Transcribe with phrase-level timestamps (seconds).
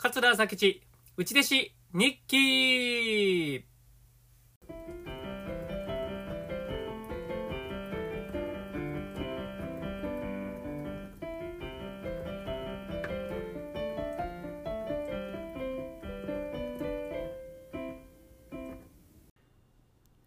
[0.00, 0.80] 桂佐吉
[1.16, 3.64] 内弟子日記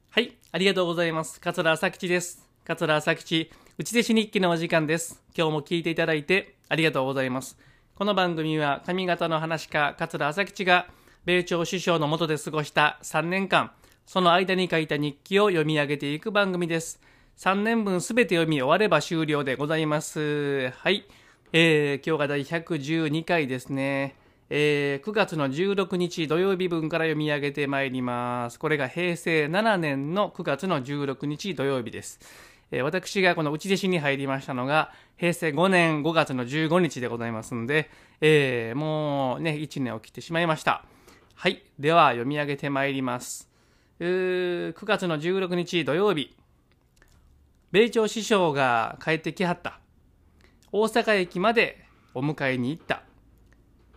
[0.10, 1.40] はい、ありがとうございます。
[1.40, 2.46] 桂佐吉です。
[2.66, 5.24] 桂佐吉、内弟子日記のお時間です。
[5.34, 7.58] 今日も聞いていただいてありがとうございます。
[8.02, 10.88] この番組は上方の話家、桂佐吉が
[11.23, 13.69] 米朝首相の下で過ごした3年間、
[14.07, 17.00] その間に書いた日記を読み上げていく番組です。
[17.37, 20.71] 3年分すべて読み終われば終了でございます。
[20.71, 21.06] はい。
[21.54, 24.15] えー、今日が第112回ですね。
[24.50, 28.57] えー9月の16日土曜日分から読み上げてまいります。
[28.57, 32.20] これが平成7年の9月の16日土曜日です。
[32.72, 37.89] え私がこの内弟子に入りましたのが平成5年5月の15日でございますんで、
[38.22, 40.86] えーもうね、1年を切ってしまいました。
[41.36, 41.64] はい。
[41.78, 43.50] では読み上げてまいります。
[44.00, 46.36] 9月の16日土曜日、
[47.72, 49.80] 米朝師匠が帰ってきはった。
[50.72, 53.04] 大阪駅までお迎えに行った。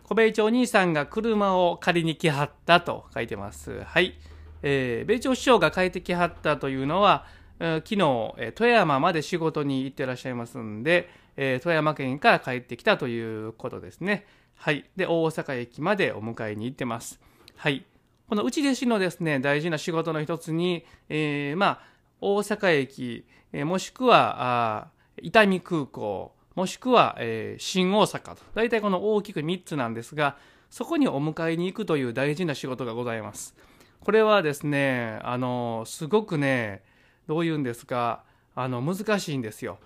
[0.02, 3.84] 小米朝兄さんが車を借りに来はったと書いてます。
[3.84, 4.14] はい。
[4.62, 7.24] えー米朝師匠が帰ってきはったというのは、
[7.58, 14.26] 昨日、富山まで仕事に行ってらっしゃいますんで、えー富山県から帰ってきたということですね。
[14.54, 14.84] はい。
[14.96, 17.20] で、大阪駅までお迎えに行ってます。
[17.56, 17.84] はい。
[18.28, 21.80] この内弟子のですね、大事な仕事の一つに、えーまあ、
[22.20, 24.88] 大阪駅、えーもしくは、
[25.22, 28.42] 伊丹空港、もしくは、えー新大阪と。
[28.54, 30.36] 大体この大きく3つなんですが、
[30.70, 33.54] そこにお迎えに行くという大事な仕事がございます。
[34.00, 36.82] これはですね、あの、すごくね、
[37.26, 38.22] どう言うんですか、
[38.54, 39.78] あの、難しいんですよ。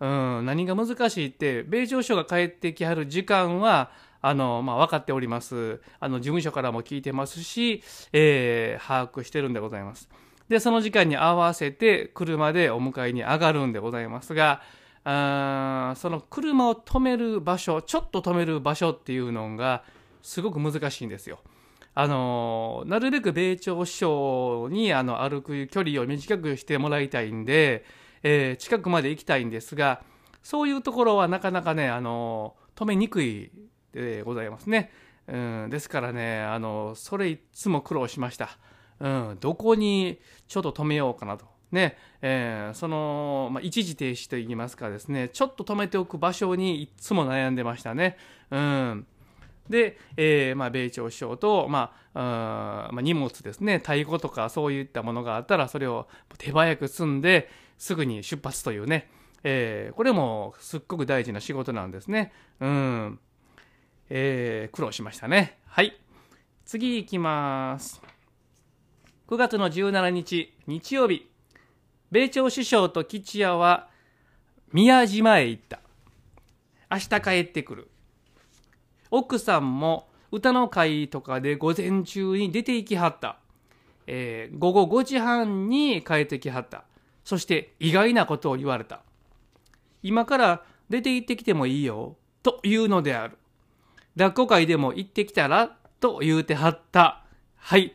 [0.00, 3.90] うん、何が難しいって、米朝首相が帰ってきはる時間は、
[4.20, 5.80] あの、まあ、分かっております。
[6.00, 7.82] あの、事務所からも聞いてますし、
[8.12, 10.08] えー把握してるんでございます。
[10.48, 14.60] で、その時間に合わせて車でお迎えに上がるんでございますが、
[15.04, 19.82] あーその車を止める場所、ちょっと止める場所っていうのが
[20.22, 21.38] すごく難しいんですよ。
[21.94, 27.84] あのなるべく米朝首相にあの歩く距離を短くしてもらいたいんで、
[28.22, 30.02] えー近くまで行きたいんですが、
[30.42, 33.50] そういうところはなかなかね、あの止めにくい
[33.92, 34.90] でございますね。
[35.28, 38.58] うん、ですからね、あのそれいつも苦労しました。
[39.00, 41.44] うん、どこにちょっと止めようかなと。
[41.72, 48.16] ね、えーその、まあ、一時停止といいますかですね、ちょっと止めておく場所にいつも悩んでましたね。
[48.50, 49.06] うん。
[49.68, 56.08] で、えーまあ、米朝首相と、まあ、まあ、荷物ですね、太鼓とかそういったものがあったら、それを
[56.38, 59.08] 手早く積んで、すぐに出発というね、
[59.44, 62.32] えーこれもすっごく大事な仕事なんですね。
[62.60, 63.18] うん。
[64.08, 65.58] えー苦労しましたね。
[65.66, 65.98] はい。
[66.64, 68.00] 次行きます。
[69.28, 71.28] 9月の17日、日曜日、
[72.10, 73.88] 米朝首相と吉谷は
[74.72, 75.80] 宮島へ行った。
[76.90, 77.90] 明日帰ってくる。
[79.12, 83.36] 奥さんも歌の会とかで午前中に出て行きはった。
[84.06, 86.84] えー午後5時半に帰ってきはった。
[87.22, 89.02] そして意外なことを言われた。
[90.02, 92.16] 今から出て行ってきてもいいよ。
[92.42, 93.36] というのである。
[94.16, 97.22] 抱っこ会でも行ってきたらと言うてはった。
[97.56, 97.94] はい。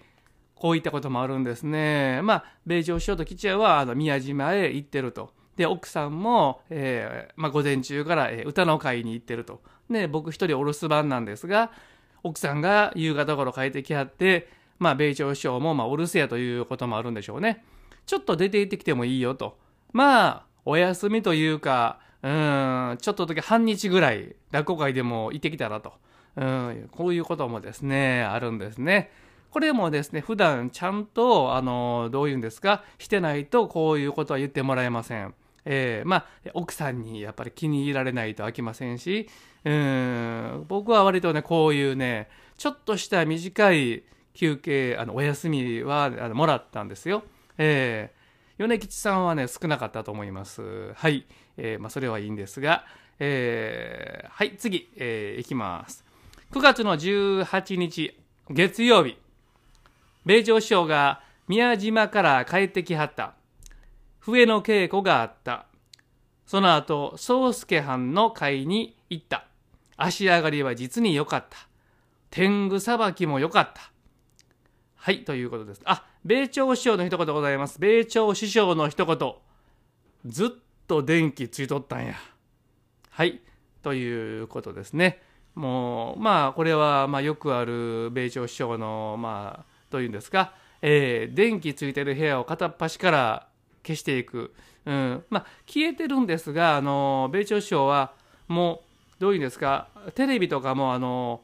[0.53, 2.21] こういったこともあるんですね。
[2.21, 5.31] まあ、米朝首相と吉谷はあの宮島へ行ってると。
[5.55, 9.61] で、奥さんも、えーまあ、午前中から、歌の会に行ってると。
[9.89, 11.71] で、僕一人お留守番なんですが、
[12.23, 14.49] 奥さんが夕方頃帰ってきはって、
[14.79, 17.63] まあ、米朝首相も、まあ、お留守やということもあるんでしょうね。
[18.05, 19.57] ちょっと出て行ってきてもいいよと。
[19.93, 25.93] まあ、お休みというか、うん、ちょっとだけ半日ぐらい、落語会でも行ってきたらと。
[26.35, 29.11] うん、こういうこともですね、あるんですね。
[29.49, 35.33] これもですね、普段ちゃんと、あの、どういうんですか、してないとこういうことは言ってもらえません。
[35.69, 39.27] えーまあ、奥さんにやっぱり気に入られないと飽きませんし、
[39.65, 44.03] うん、僕は割とね、こういうね、ちょっとした短い
[44.33, 47.23] 休憩、あの、お休みはあのもらったんですよ。
[47.57, 48.17] えー
[48.59, 50.91] 米吉さんはね、少なかったと思います。
[50.95, 51.27] はい。
[51.57, 52.85] えーまあ、それはいいんですが、
[53.19, 56.03] えーはい、次、えーいきます。
[56.51, 58.17] 9月の18日、
[58.49, 59.15] 月曜日、
[60.25, 63.36] 米朝首相が宮島から帰ってきはった。
[64.31, 65.67] 笛の稽古があった。
[66.45, 69.47] その後、宗介藩の会に行った。
[69.95, 71.57] 足上がりは実に良かった。
[72.29, 73.89] 天狗さばきも良かった。
[74.95, 75.81] はい、ということです。
[75.85, 77.79] あ、米朝師匠の一言ございます。
[77.79, 79.33] 米朝師匠の一言。
[80.25, 80.49] ずっ
[80.87, 82.15] と電気ついとったんや。
[83.09, 83.41] はい、
[83.81, 85.21] ということですね。
[85.55, 90.53] もうまあこれはまあよくある米朝首相のまあどういうんですか、
[90.83, 93.47] えー、電気ついてる部屋を片っ端から
[93.87, 94.53] 消していく、
[94.85, 98.13] うんまあ、消えてるんですがあの米朝首相は
[98.47, 98.81] も
[99.17, 101.41] うどういうんですかテレビとかもあの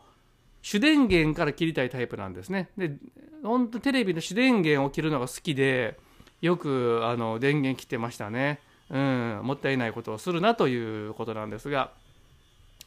[0.62, 2.70] 主電源から切りたいタイプなんですね。
[2.78, 2.96] で
[3.44, 6.00] 本当テレビの主電源を切るのが好きで
[6.42, 8.60] よくあの電源切ってましたね。
[8.90, 11.92] うん、もったいないことをするなということなんですが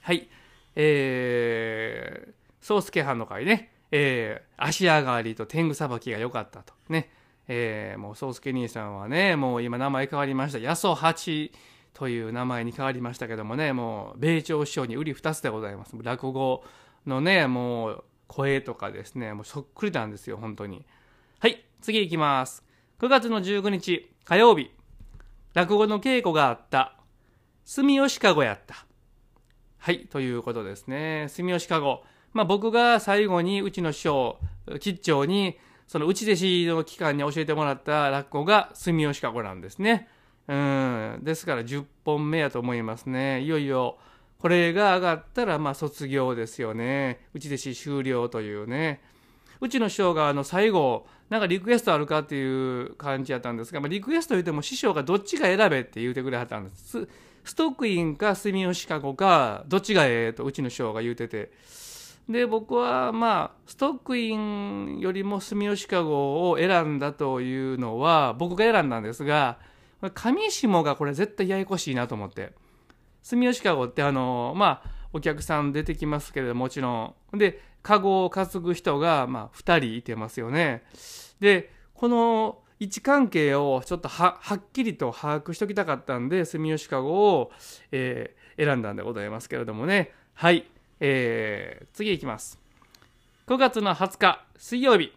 [0.03, 0.29] はい。
[0.77, 6.75] えー、宗介藩の会ね、えー、足上がりと天狗さばきが良かったと。
[6.89, 7.11] ね。
[7.49, 10.59] えー、もう宗介兄さんはね、もう今名前変わりました。
[10.59, 11.53] 八十八
[11.95, 15.97] という名前に変わりましたけどもね、もう米朝首相に売り二つでございます。
[16.03, 16.65] 落語
[17.07, 20.85] のね、もう声とかですね、もうそっくりなんですよ、本当に。
[21.39, 22.65] はい、次行きます。
[22.99, 24.71] 9月の19日、火曜日、
[25.55, 26.97] 落語の稽古があった。
[27.65, 28.87] 住吉かごやった。
[29.79, 31.27] はい、ということですね。
[31.29, 32.03] 住吉かご。
[32.33, 34.39] まあ僕が最後にうちの師匠、
[34.81, 40.09] 吉兆に、その内弟子の期間に教えてもらった落語が住吉かごなんですね。
[40.49, 41.19] うん。
[41.23, 43.43] ですから10本目やと思いますね。
[43.43, 43.99] いよいよ、
[44.39, 47.21] これが上がったら、まあ卒業ですよね。
[47.35, 49.01] 内弟子終了というね。
[49.61, 57.09] うちの師匠があの最後、なんかリクエストあるかっていう感じやったんですが、まあ、リクエスト言うても師匠がどっちが選べって言うてくれはったんです。
[57.45, 61.51] ストックインか住吉かごか、どっちがええとうちの師匠が言うてて。
[62.29, 69.59] で、僕はまあ、ストックインよりも住吉かごを選んだというのは、僕が選んだんですが、
[70.15, 72.53] 上下がこれ絶対ややこしいなと思って。
[73.23, 77.39] 住吉かごってあの、まあ、お客さん出てきますけれどもちろん。
[77.39, 80.83] で、カゴを担ぐ人が、まあ、2人いてますよね。
[81.39, 87.53] で、この位置関係をちょっとはっきりと把握しておきたかったんで、住吉かごを、
[87.93, 90.13] えー、選んだんでございますけれどもね。
[90.35, 90.67] はい。
[91.01, 92.59] えー、次いきます。
[93.47, 95.13] 9月の20日、水曜日。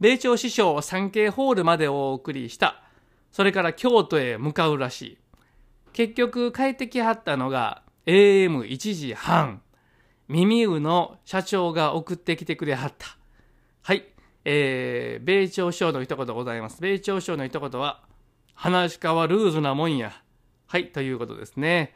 [0.00, 2.82] 米朝師匠三景ホールまでお送りした。
[3.32, 5.18] それから京都へ向かうらしい。
[5.92, 9.62] 結局帰ってきはったのが AM1 時半。
[10.28, 13.16] 耳うの社長が送ってきてくれはった。
[13.82, 14.04] はい。
[14.44, 16.80] えー、米朝首相の一言ございます。
[16.82, 18.02] 米朝首相の一言は、
[18.54, 20.12] 話し家はルーズなもんや。
[20.66, 21.94] はい、ということですね。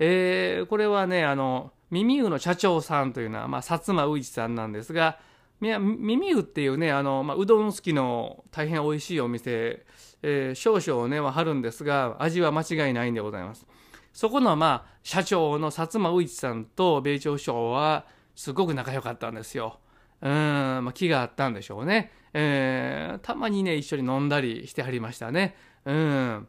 [0.00, 5.18] えー、これはね、あの、耳うの社長さんというのは、まあ、薩摩宇一さんなんですが、
[5.60, 9.84] 耳うっていうね、あの、まあ、うどん好きの大変美味しいお店、
[10.22, 13.66] えー、少々ね、ははるんですが、味は間違いないんでございます。
[14.12, 19.78] そこのまあ社長の薩摩宇一さんと米朝首相はすごく仲良かったんですよ。
[20.22, 22.12] うん、まあ、気があったんでしょうね。
[22.34, 25.56] えー、たまにね、一緒に飲んだりしてはりましたね。
[25.84, 26.48] うん。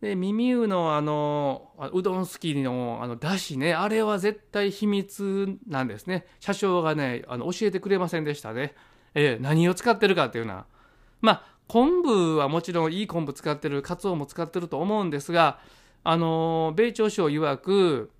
[0.00, 6.26] で、耳うのあの、うどん好きのあの、だしね、あれは絶対秘密なんですね。
[6.40, 8.74] 社長がね、あの、教えてくれませんでしたね。
[9.14, 10.66] えー、何を使ってるかっていうのは。
[11.20, 15.58] まあ、昆布はもちろんいい昆布使ってる、カツオも使ってると思うんですが、
[16.02, 18.10] あの米朝首相曰く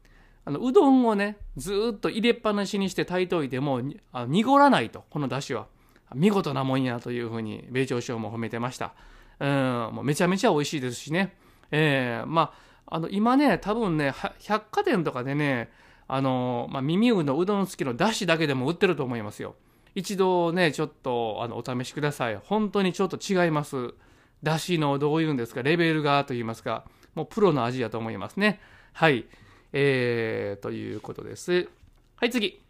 [0.44, 3.80] あのうどんをねずっと入れっぱなしにして炊いておいても
[4.12, 5.66] あ濁らないとこのだしは
[6.14, 8.94] 見事なもんやというふうに米朝首相も褒めてました
[9.38, 11.34] うんもうめちゃめちゃ美味しいですしね
[11.70, 12.52] えー、ま
[12.86, 15.70] ああの今ね多分ね百貨店とかでね
[16.08, 19.54] あの、まあ、耳うのうどん好きのだしだけでも売ってると思いますよ
[19.94, 23.94] 一度ねちょっとあのお試しください本当にちょっと違います
[24.42, 26.84] だしのどういうんですかレベルがと言いますか
[27.14, 28.60] もうプロの味やと思いますね。
[28.92, 29.26] はい。
[29.72, 31.68] えー、ということです。
[32.16, 32.60] はい、次。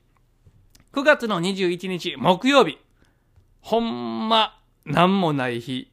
[0.92, 2.78] 9月の21日、木曜日。
[3.61, 5.92] ほんま、なんもない日。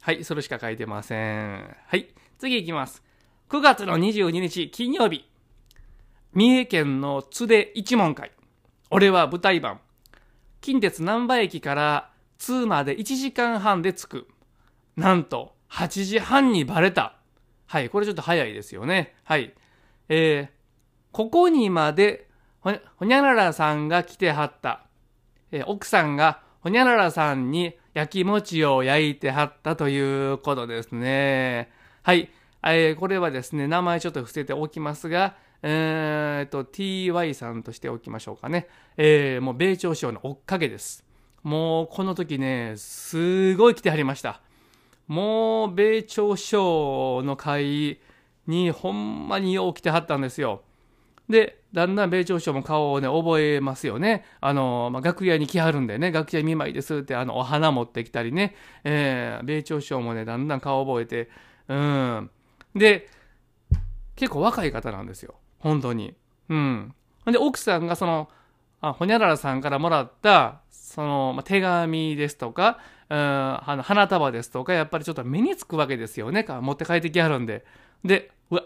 [0.00, 1.76] はい、それしか書いてません。
[1.86, 3.02] はい、次行きます。
[3.50, 5.28] 9月の22日、金曜日。
[6.32, 8.30] 三重県の津で一門会。
[8.90, 9.80] 俺は舞台版。
[10.60, 14.28] 近鉄難波駅から津まで1時間半で着く。
[14.96, 17.16] なんと、8時半にバレた。
[17.66, 19.16] はい、これちょっと早いですよね。
[19.24, 19.52] はい。
[20.08, 20.48] えー、
[21.10, 22.28] ここにまで
[22.60, 24.86] ほほにゃららさんが来てはった。
[25.50, 31.76] えー、奥さんがほにゃららさんに焼き餅を焼いてはったということですね。
[32.08, 32.30] はい。
[32.64, 38.66] えー、これはですね、名前ちょっと伏せておきますが、えー、と、ty さんとしておきましょうかね。
[38.96, 41.04] えー、もう米朝首相の追っかけです。
[41.42, 44.40] もうこの時ね、すごい来てはりました。
[45.06, 46.62] もう米朝首相
[47.24, 48.00] の会
[48.46, 50.62] にほんまによう来てはったんですよ。
[51.28, 54.24] で、だんだん米朝首相も顔をね、覚えますよね。
[54.40, 61.28] あの、まあ、楽屋に来はるんでね、楽屋見舞いですって、あの、お花持ってきたりね、えー、米朝首相もね、だんだん顔覚えて、
[61.68, 62.30] うん。
[62.74, 63.08] で、
[64.16, 65.34] 結構若い方なんですよ。
[65.58, 66.14] 本当に。
[66.48, 66.94] うん。
[67.26, 68.28] で、奥さんがその、
[68.80, 72.78] あほにゃららさんからもらった、その、ま、手紙ですとか、
[73.10, 76.44] うん、あの花束ですとか、やっぱりちょっと目につくわけですよね。
[76.48, 77.64] 持って帰ってきはるんで。
[78.04, 78.64] で、うわ、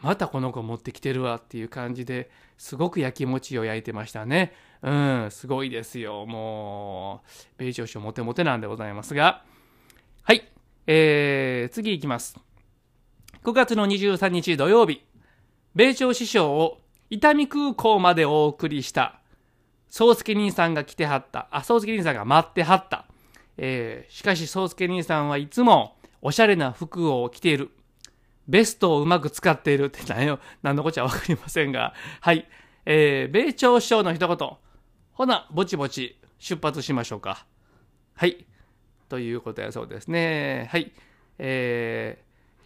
[0.00, 4.52] またこの子持ってきてるわっていう感じですごく焼き餅を焼いてましたね。
[4.82, 6.26] うん、すごいですよ。
[6.26, 9.44] もう、米朝首モテモテなんでございますが。
[10.86, 12.36] えー、次いきます。
[13.44, 15.02] 9月の23日土曜日、
[15.74, 19.20] 米朝師匠を伊丹空港までお送りした、
[19.90, 23.06] 宗介兄さんが来てはった、あ、宗介兄さんが待ってはった。
[23.58, 27.70] えー、しかし宗介兄さんはいつもおしゃれな服を着ている。
[28.48, 32.48] ベストをうまく使っているって何よ、何のこっちゃわかりませんが、はい。
[32.86, 34.50] えー、米朝師匠の一言。
[35.12, 37.46] ほな、ぼちぼち出発しましょうか。
[38.14, 38.46] はい。
[39.12, 40.70] ということやそうですね。
[40.72, 40.90] はい。
[41.38, 42.18] え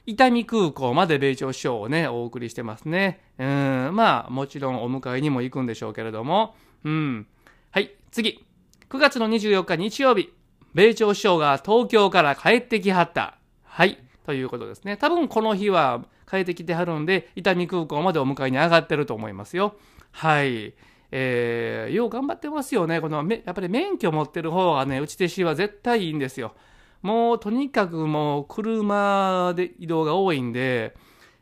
[0.06, 3.18] ー、伊丹空港まで米朝首相をね、お送りしてますね。
[3.36, 7.26] うん、まあ、もちろんお迎えにも行くんでしょうけれども、うん。
[7.72, 8.46] はい、次。
[8.90, 10.32] 9月の24日日曜日、
[10.72, 13.38] 米朝首相が東京から帰ってきはった。
[13.64, 14.96] はい、ということですね。
[14.96, 19.74] 多分この日は帰ってきてはるんで、伊丹空港までお迎えに上がってると思いますよ。
[20.12, 20.74] はい。
[21.10, 23.00] えー、よう頑張ってますよね。
[23.00, 26.54] この、やっぱり免許持ってる方がね、打ち手しは絶対いいんですよ。
[27.02, 30.96] もうとにかくもう車で移動が多いんで、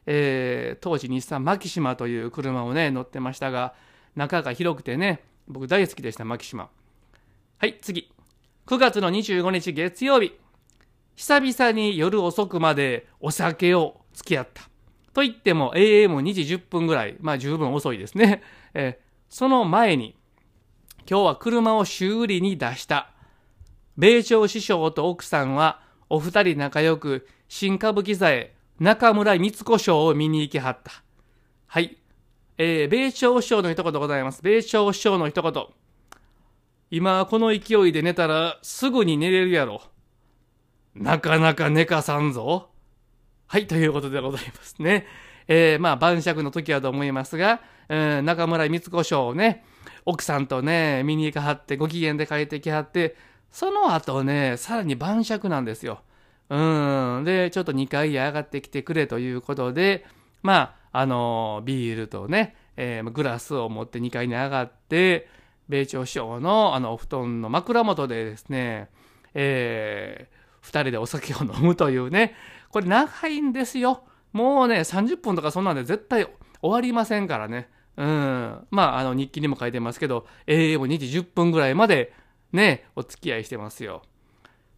[0.07, 3.75] えー、当時日産マキシマという車をね乗ってましたが
[4.15, 6.69] 中が広くてね僕大好きでしたマキシマ。
[7.59, 8.11] はい次。
[8.67, 10.35] 9月の25日月曜日。
[11.17, 14.65] 久々に夜遅くまでお酒を付き合った。
[15.15, 18.43] と言っても AM2 時10分ぐらいまあ十分遅いですね、
[18.75, 20.15] えー、その前に
[21.09, 23.11] 今日は車を修理に出した
[23.97, 31.03] 米朝師匠と奥さんはお二人仲良く新歌舞伎座へ中村光子賞を見に行きはった。
[31.67, 31.97] はい。
[32.59, 34.43] えー、米朝師匠の一言ございます。
[34.43, 35.67] 米朝師匠の一言。
[36.91, 39.83] 今この勢いで寝たらすぐに寝れるやろ。
[40.95, 42.71] なかなか寝かさんぞ。
[43.47, 45.07] はい、ということでございますね。
[45.47, 49.65] えー、まあ晩酌の時はと思いますが、うん、中村光子賞をね、
[50.07, 53.17] 奥さんとね、見に行かはって、ご機嫌で帰ってきはって、
[53.51, 56.01] その後ね、さらに晩酌なんですよ。
[56.51, 57.25] うん。
[57.25, 60.05] で、ちょっと2階へ上がってきてくれということで、
[60.43, 65.29] まあ、あの、ビールとね、えー、グラスを持って2階に上がって、
[65.69, 68.91] 米朝師匠のあのお布団の枕元でですね、
[69.33, 72.35] えー、2人でお酒を飲むというね、
[72.71, 74.05] これ長いんですよ。
[74.33, 76.27] もうね、30分とかそんなんで絶対
[76.65, 77.69] 終わりませんからね。
[77.99, 78.67] うん。
[78.71, 82.15] まあ、あの日記にも書いてますけど、AM2 時10分ぐらいまで
[82.55, 84.03] ね、お付き合いしてますよ。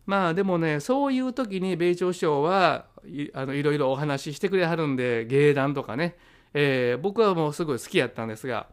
[0.05, 6.17] まあでもね、そういう時に米朝首相はいあのいろいろお話ししてくれはるんで、芸談とかね、
[6.55, 8.67] えー、僕はもうすごい好きやったんですが、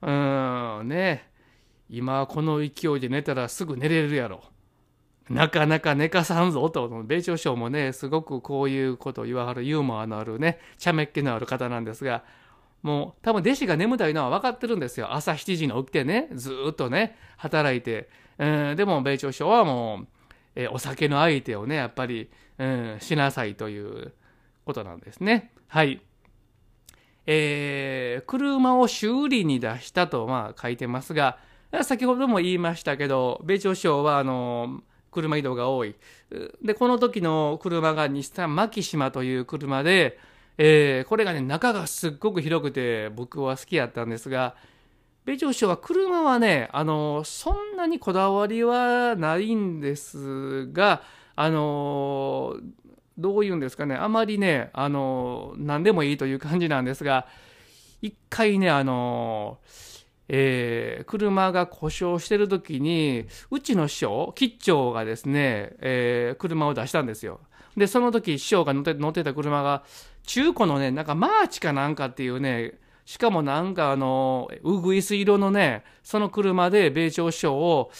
[0.00, 0.10] う
[0.84, 1.30] ん、ね、
[1.88, 4.42] 今この勢いで寝たらすぐ寝れるやろ。
[5.30, 12.24] なかなか寝かさんぞと、米朝首相もね、すごくこういうことを言わはるユーモアのあるね、茶目っ気のある方なんですが、
[12.82, 15.14] もう多分弟子が眠たいのは分かってるんですよ。
[15.14, 18.08] 朝7時に起きてね、ずっとね、働いて。
[18.38, 20.06] えー、でも米朝首相はもう、
[20.56, 24.12] え、お酒の相手をね、やっぱり、うん、しなさいという
[24.64, 25.52] ことなんですね。
[25.68, 26.00] はい。
[27.26, 31.38] えー、車を修理に出したと、まあ、書いてますが、
[31.82, 35.94] 先ほども言いましたけど、米朝首相は、あの、車移動が多い。
[36.62, 40.18] で、この時の車が日産マキシマという車で、
[40.58, 44.56] えー、これがね、中がすっごく広くて僕は好きやったんですが、
[45.24, 51.02] 米朝首相は車はね、あの、そんなにこだわりはないんですが、
[51.36, 52.56] あの、
[53.18, 57.26] どういうんですかね、あまりね、あの、何でもいいという感じなんですが、
[58.00, 59.58] 一回ね、あの、
[60.28, 67.40] えー、車が故障してる時に、うちの師匠、吉兆がですね、えー、車を出したんですよ。
[67.76, 69.82] で、その時師匠が乗って乗ってた車が、
[70.24, 77.90] 中古のね、なんかマーチかなんかっていうね、しかもなんかあの、ウグイス色のね、その車で米朝首相を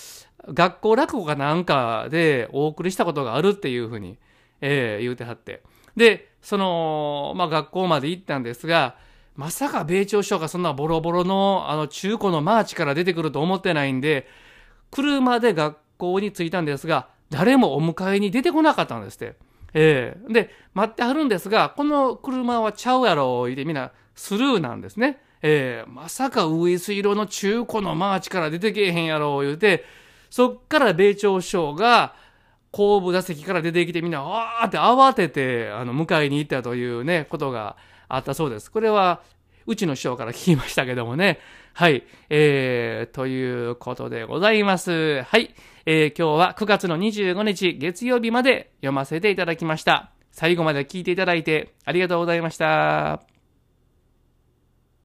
[0.48, 4.18] 学校落語かなんかでお送りしたことがあるっていうふうに、
[4.60, 5.62] えー、言うてはって。
[5.96, 8.96] で、その、まあ学校まで行ったんですが、
[9.34, 14.28] まさか米朝師匠がそんなボロボロのあの中古のマーチから出てくると思ってないんで、
[14.90, 19.36] 車で学校に着いたんですが、誰もお迎えに出てこなかったんですって。
[19.74, 25.20] ええー、で、待ってはるんですが、この車はちゃうやろ、言ってみんなスルーなんですね。
[25.40, 29.84] えー、まさかうぐいす色の中古のマーチから出てけえへんやろ、言うて、
[30.30, 32.14] そっから米朝首相が
[32.70, 37.76] 後部座席から出てきてみんな、わーって慌てて、あの、迎えに行ったというね、ことが
[38.14, 38.70] あったそうです。
[38.70, 39.22] これは、
[39.66, 41.38] うちの師匠から聞きましたけどもね。
[41.74, 42.04] はい。
[42.28, 45.22] えー、ということでございます。
[45.22, 45.54] はい。
[45.86, 50.10] えー、今日は9月の25日月曜日まで読ませていただきました。
[50.30, 53.31] 最後まで聞いていただいてありがとうございました。